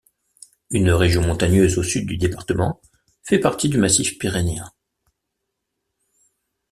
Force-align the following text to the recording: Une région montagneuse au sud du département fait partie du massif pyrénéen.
Une 0.71 0.89
région 0.89 1.21
montagneuse 1.21 1.77
au 1.77 1.83
sud 1.83 2.07
du 2.07 2.17
département 2.17 2.81
fait 3.21 3.37
partie 3.37 3.69
du 3.69 3.77
massif 3.77 4.17
pyrénéen. 4.17 4.71